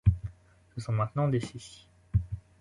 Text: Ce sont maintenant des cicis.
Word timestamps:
Ce 0.73 0.81
sont 0.81 0.93
maintenant 0.93 1.27
des 1.27 1.39
cicis. 1.41 1.87